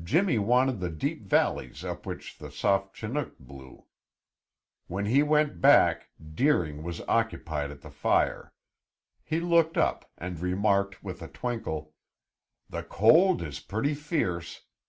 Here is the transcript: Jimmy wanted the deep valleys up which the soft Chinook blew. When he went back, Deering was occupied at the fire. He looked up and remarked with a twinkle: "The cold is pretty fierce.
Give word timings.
Jimmy 0.00 0.38
wanted 0.38 0.78
the 0.78 0.90
deep 0.90 1.24
valleys 1.26 1.84
up 1.84 2.06
which 2.06 2.38
the 2.38 2.52
soft 2.52 2.94
Chinook 2.94 3.36
blew. 3.40 3.86
When 4.86 5.06
he 5.06 5.24
went 5.24 5.60
back, 5.60 6.10
Deering 6.36 6.84
was 6.84 7.00
occupied 7.08 7.72
at 7.72 7.80
the 7.80 7.90
fire. 7.90 8.54
He 9.24 9.40
looked 9.40 9.76
up 9.76 10.08
and 10.16 10.38
remarked 10.38 11.02
with 11.02 11.20
a 11.20 11.26
twinkle: 11.26 11.94
"The 12.68 12.84
cold 12.84 13.42
is 13.42 13.58
pretty 13.58 13.94
fierce. 13.94 14.60